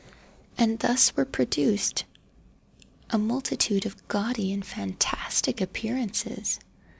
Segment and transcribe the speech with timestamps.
[0.57, 2.05] And thus were produced
[3.11, 6.59] a multitude of gaudy and fantastic appearances.